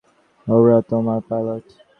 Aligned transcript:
ওরা 0.47 0.77
তোমার 0.89 1.19
পাইলট। 1.29 1.65